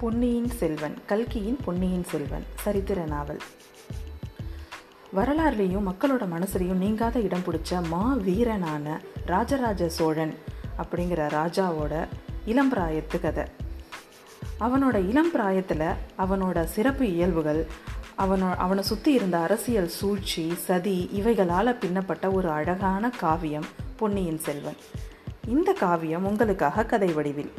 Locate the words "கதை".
13.20-13.44, 26.84-27.12